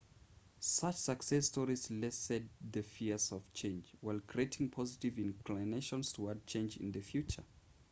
such 0.59 0.95
success 0.95 1.45
stories 1.45 1.91
lessened 1.91 2.49
the 2.71 2.81
fears 2.81 3.31
of 3.31 3.43
change 3.53 3.93
while 3.99 4.19
creating 4.25 4.67
positive 4.67 5.19
inclinations 5.19 6.11
toward 6.11 6.43
change 6.47 6.75
in 6.77 6.91
the 6.91 7.01
future 7.01 7.43